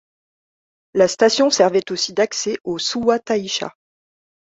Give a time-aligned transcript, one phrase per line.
[0.95, 3.75] La station servait aussi d'accès au Suwa-taisha.